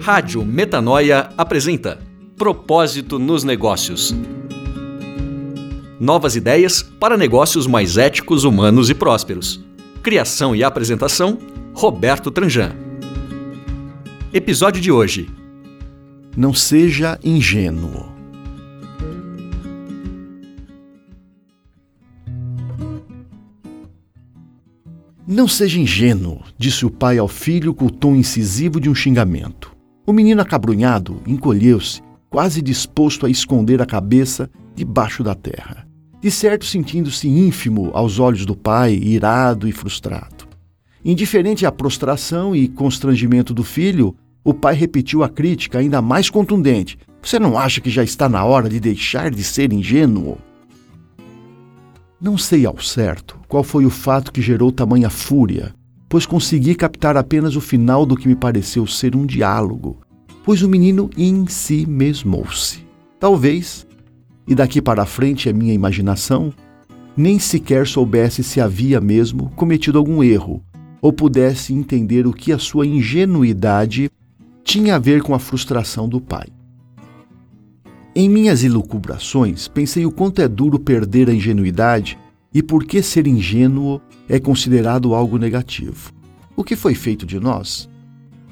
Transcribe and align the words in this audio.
Rádio 0.00 0.42
Metanoia 0.46 1.28
apresenta 1.36 1.98
Propósito 2.34 3.18
nos 3.18 3.44
Negócios. 3.44 4.14
Novas 6.00 6.36
ideias 6.36 6.82
para 6.82 7.18
negócios 7.18 7.66
mais 7.66 7.98
éticos, 7.98 8.44
humanos 8.44 8.88
e 8.88 8.94
prósperos. 8.94 9.62
Criação 10.02 10.56
e 10.56 10.64
apresentação: 10.64 11.36
Roberto 11.74 12.30
Tranjan. 12.30 12.72
Episódio 14.32 14.80
de 14.80 14.90
hoje. 14.90 15.28
Não 16.34 16.54
seja 16.54 17.20
ingênuo. 17.22 18.10
Não 25.26 25.46
seja 25.46 25.78
ingênuo, 25.78 26.40
disse 26.56 26.86
o 26.86 26.90
pai 26.90 27.18
ao 27.18 27.28
filho 27.28 27.74
com 27.74 27.84
o 27.84 27.90
tom 27.90 28.16
incisivo 28.16 28.80
de 28.80 28.88
um 28.88 28.94
xingamento. 28.94 29.69
O 30.10 30.12
menino 30.12 30.42
acabrunhado 30.42 31.22
encolheu-se, 31.24 32.02
quase 32.28 32.60
disposto 32.60 33.26
a 33.26 33.30
esconder 33.30 33.80
a 33.80 33.86
cabeça 33.86 34.50
debaixo 34.74 35.22
da 35.22 35.36
terra, 35.36 35.86
de 36.20 36.32
certo 36.32 36.64
sentindo-se 36.64 37.28
ínfimo 37.28 37.92
aos 37.94 38.18
olhos 38.18 38.44
do 38.44 38.56
pai, 38.56 38.94
irado 38.94 39.68
e 39.68 39.72
frustrado. 39.72 40.48
Indiferente 41.04 41.64
à 41.64 41.70
prostração 41.70 42.56
e 42.56 42.66
constrangimento 42.66 43.54
do 43.54 43.62
filho, 43.62 44.16
o 44.42 44.52
pai 44.52 44.74
repetiu 44.74 45.22
a 45.22 45.28
crítica 45.28 45.78
ainda 45.78 46.02
mais 46.02 46.28
contundente: 46.28 46.98
Você 47.22 47.38
não 47.38 47.56
acha 47.56 47.80
que 47.80 47.88
já 47.88 48.02
está 48.02 48.28
na 48.28 48.44
hora 48.44 48.68
de 48.68 48.80
deixar 48.80 49.30
de 49.30 49.44
ser 49.44 49.72
ingênuo? 49.72 50.38
Não 52.20 52.36
sei 52.36 52.66
ao 52.66 52.80
certo 52.80 53.38
qual 53.46 53.62
foi 53.62 53.86
o 53.86 53.90
fato 53.90 54.32
que 54.32 54.42
gerou 54.42 54.72
tamanha 54.72 55.08
fúria, 55.08 55.72
pois 56.10 56.26
consegui 56.26 56.74
captar 56.74 57.16
apenas 57.16 57.54
o 57.54 57.60
final 57.60 58.04
do 58.04 58.16
que 58.16 58.26
me 58.26 58.34
pareceu 58.34 58.84
ser 58.84 59.14
um 59.14 59.24
diálogo, 59.24 60.00
pois 60.44 60.60
o 60.60 60.68
menino 60.68 61.08
em 61.16 61.46
si 61.46 61.86
mesmou-se. 61.86 62.84
Talvez, 63.20 63.86
e 64.44 64.52
daqui 64.52 64.82
para 64.82 65.06
frente 65.06 65.48
é 65.48 65.52
minha 65.52 65.72
imaginação, 65.72 66.52
nem 67.16 67.38
sequer 67.38 67.86
soubesse 67.86 68.42
se 68.42 68.60
havia 68.60 69.00
mesmo 69.00 69.50
cometido 69.54 69.98
algum 69.98 70.20
erro, 70.20 70.60
ou 71.00 71.12
pudesse 71.12 71.72
entender 71.72 72.26
o 72.26 72.32
que 72.32 72.52
a 72.52 72.58
sua 72.58 72.84
ingenuidade 72.84 74.10
tinha 74.64 74.96
a 74.96 74.98
ver 74.98 75.22
com 75.22 75.32
a 75.32 75.38
frustração 75.38 76.08
do 76.08 76.20
pai. 76.20 76.48
Em 78.16 78.28
minhas 78.28 78.64
ilucubrações, 78.64 79.68
pensei 79.68 80.04
o 80.04 80.10
quanto 80.10 80.42
é 80.42 80.48
duro 80.48 80.80
perder 80.80 81.30
a 81.30 81.32
ingenuidade 81.32 82.18
e 82.52 82.64
por 82.64 82.84
que 82.84 83.00
ser 83.00 83.28
ingênuo 83.28 84.00
é 84.30 84.38
considerado 84.38 85.12
algo 85.12 85.36
negativo. 85.36 86.12
O 86.56 86.62
que 86.62 86.76
foi 86.76 86.94
feito 86.94 87.26
de 87.26 87.40
nós? 87.40 87.90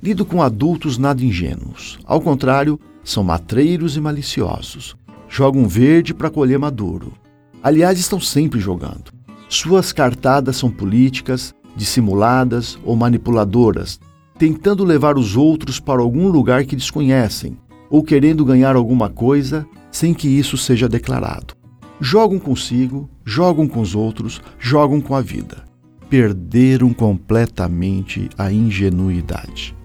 Lido 0.00 0.24
com 0.24 0.40
adultos 0.40 0.96
nada 0.96 1.24
ingênuos. 1.24 1.98
Ao 2.04 2.20
contrário, 2.20 2.78
são 3.02 3.24
matreiros 3.24 3.96
e 3.96 4.00
maliciosos. 4.00 4.94
Jogam 5.28 5.66
verde 5.66 6.14
para 6.14 6.30
colher 6.30 6.60
maduro. 6.60 7.12
Aliás, 7.60 7.98
estão 7.98 8.20
sempre 8.20 8.60
jogando. 8.60 9.12
Suas 9.48 9.92
cartadas 9.92 10.56
são 10.56 10.70
políticas, 10.70 11.52
dissimuladas 11.74 12.78
ou 12.84 12.94
manipuladoras, 12.94 13.98
tentando 14.38 14.84
levar 14.84 15.18
os 15.18 15.36
outros 15.36 15.80
para 15.80 16.00
algum 16.00 16.28
lugar 16.28 16.64
que 16.64 16.76
desconhecem, 16.76 17.58
ou 17.90 18.04
querendo 18.04 18.44
ganhar 18.44 18.76
alguma 18.76 19.10
coisa 19.10 19.66
sem 19.90 20.14
que 20.14 20.28
isso 20.28 20.56
seja 20.56 20.88
declarado. 20.88 21.54
Jogam 22.00 22.38
consigo, 22.38 23.08
jogam 23.24 23.68
com 23.68 23.80
os 23.80 23.94
outros, 23.94 24.40
jogam 24.58 25.00
com 25.00 25.14
a 25.14 25.20
vida. 25.20 25.64
Perderam 26.10 26.92
completamente 26.92 28.28
a 28.36 28.52
ingenuidade. 28.52 29.76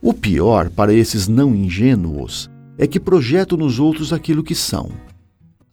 O 0.00 0.12
pior 0.12 0.68
para 0.68 0.92
esses 0.92 1.28
não 1.28 1.54
ingênuos 1.54 2.50
é 2.76 2.86
que 2.86 2.98
projetam 2.98 3.56
nos 3.56 3.78
outros 3.78 4.12
aquilo 4.12 4.42
que 4.42 4.54
são. 4.54 4.90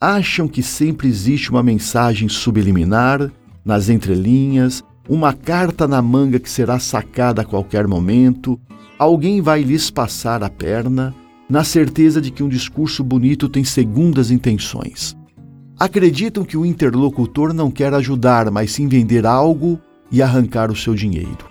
Acham 0.00 0.46
que 0.46 0.62
sempre 0.62 1.08
existe 1.08 1.50
uma 1.50 1.62
mensagem 1.62 2.28
subliminar, 2.28 3.30
nas 3.64 3.88
entrelinhas, 3.88 4.82
uma 5.08 5.32
carta 5.32 5.88
na 5.88 6.00
manga 6.00 6.38
que 6.38 6.48
será 6.48 6.78
sacada 6.78 7.42
a 7.42 7.44
qualquer 7.44 7.88
momento, 7.88 8.58
alguém 8.96 9.40
vai 9.40 9.62
lhes 9.62 9.90
passar 9.90 10.42
a 10.44 10.48
perna, 10.48 11.14
na 11.48 11.64
certeza 11.64 12.20
de 12.20 12.30
que 12.30 12.44
um 12.44 12.48
discurso 12.48 13.02
bonito 13.02 13.48
tem 13.48 13.64
segundas 13.64 14.30
intenções. 14.30 15.16
Acreditam 15.80 16.44
que 16.44 16.58
o 16.58 16.66
interlocutor 16.66 17.54
não 17.54 17.70
quer 17.70 17.94
ajudar, 17.94 18.50
mas 18.50 18.70
sim 18.70 18.86
vender 18.86 19.24
algo 19.24 19.80
e 20.12 20.20
arrancar 20.20 20.70
o 20.70 20.76
seu 20.76 20.94
dinheiro. 20.94 21.48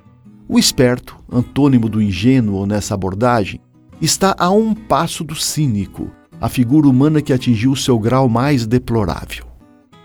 O 0.48 0.60
esperto, 0.60 1.18
antônimo 1.32 1.90
do 1.90 2.00
ingênuo 2.00 2.64
nessa 2.68 2.94
abordagem, 2.94 3.60
está 4.00 4.36
a 4.38 4.52
um 4.52 4.76
passo 4.76 5.24
do 5.24 5.34
cínico, 5.34 6.12
a 6.40 6.48
figura 6.48 6.88
humana 6.88 7.24
que 7.24 7.34
atingiu 7.34 7.76
seu 7.76 7.98
grau 7.98 8.30
mais 8.30 8.68
deplorável. 8.68 9.48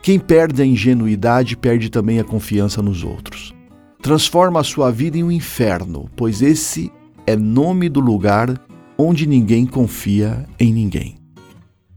Quem 0.02 0.18
perde 0.18 0.62
a 0.62 0.66
ingenuidade 0.66 1.54
perde 1.54 1.90
também 1.90 2.18
a 2.18 2.24
confiança 2.24 2.80
nos 2.80 3.04
outros. 3.04 3.54
Transforma 4.00 4.60
a 4.60 4.64
sua 4.64 4.90
vida 4.90 5.18
em 5.18 5.22
um 5.22 5.30
inferno, 5.30 6.08
pois 6.16 6.40
esse 6.40 6.90
é 7.26 7.36
nome 7.36 7.90
do 7.90 8.00
lugar 8.00 8.58
onde 8.96 9.26
ninguém 9.26 9.66
confia 9.66 10.46
em 10.58 10.72
ninguém. 10.72 11.23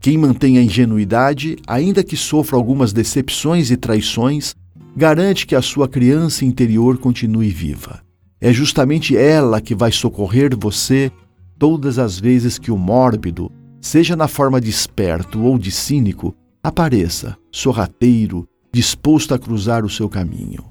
Quem 0.00 0.16
mantém 0.16 0.58
a 0.58 0.62
ingenuidade, 0.62 1.56
ainda 1.66 2.04
que 2.04 2.16
sofra 2.16 2.56
algumas 2.56 2.92
decepções 2.92 3.70
e 3.70 3.76
traições, 3.76 4.54
garante 4.96 5.46
que 5.46 5.54
a 5.54 5.62
sua 5.62 5.88
criança 5.88 6.44
interior 6.44 6.98
continue 6.98 7.50
viva. 7.50 8.00
É 8.40 8.52
justamente 8.52 9.16
ela 9.16 9.60
que 9.60 9.74
vai 9.74 9.90
socorrer 9.90 10.56
você 10.56 11.10
todas 11.58 11.98
as 11.98 12.18
vezes 12.18 12.58
que 12.58 12.70
o 12.70 12.76
mórbido, 12.76 13.50
seja 13.80 14.14
na 14.14 14.28
forma 14.28 14.60
de 14.60 14.70
esperto 14.70 15.42
ou 15.42 15.58
de 15.58 15.72
cínico, 15.72 16.34
apareça, 16.62 17.36
sorrateiro, 17.50 18.46
disposto 18.72 19.34
a 19.34 19.38
cruzar 19.38 19.84
o 19.84 19.90
seu 19.90 20.08
caminho. 20.08 20.64